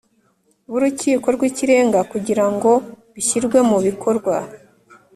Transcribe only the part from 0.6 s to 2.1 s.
b Urukiko rw Ikirenga